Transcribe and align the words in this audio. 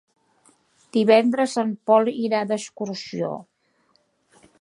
Divendres 0.95 1.53
en 1.63 1.73
Pol 1.91 2.09
irà 2.23 2.39
d'excursió. 2.53 3.31